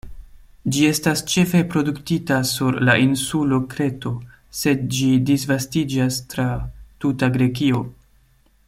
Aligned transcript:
Ĝi 0.75 0.85
estas 0.91 1.19
ĉefe 1.33 1.59
produktita 1.73 2.39
sur 2.51 2.79
la 2.89 2.95
insulo 3.03 3.61
Kreto, 3.75 4.15
sed 4.63 4.83
ĝi 4.97 5.11
disvastiĝas 5.29 6.19
tra 6.33 6.49
tuta 7.05 7.31
Grekio. 7.39 7.85